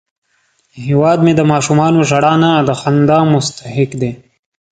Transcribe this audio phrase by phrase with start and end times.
[0.85, 4.11] هیواد مې د ماشومانو ژړا نه، د خندا مستحق دی